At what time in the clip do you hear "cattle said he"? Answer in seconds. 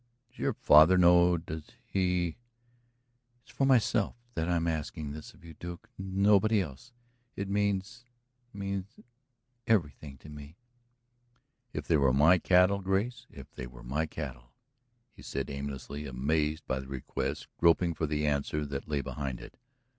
14.07-15.55